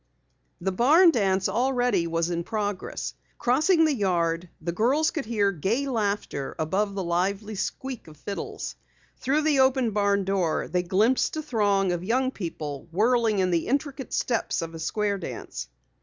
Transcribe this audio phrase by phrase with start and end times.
[0.59, 3.13] The barn dance already was in progress.
[3.37, 8.75] Crossing the yard, the girls could hear gay laughter above the lively squeak of fiddles.
[9.19, 13.67] Through the open barn door they glimpsed a throng of young people whirling in the
[13.67, 15.67] intricate steps of a square dance.